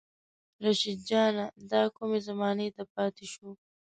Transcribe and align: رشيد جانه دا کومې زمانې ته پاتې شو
رشيد 0.63 0.99
جانه 1.09 1.45
دا 1.71 1.81
کومې 1.97 2.19
زمانې 2.27 2.67
ته 2.75 2.83
پاتې 2.93 3.25
شو 3.33 3.49